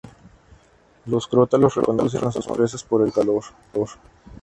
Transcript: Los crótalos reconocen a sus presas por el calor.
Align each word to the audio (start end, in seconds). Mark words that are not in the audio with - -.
Los 1.05 1.27
crótalos 1.27 1.75
reconocen 1.75 2.25
a 2.25 2.31
sus 2.31 2.47
presas 2.47 2.83
por 2.83 3.05
el 3.05 3.13
calor. 3.13 3.43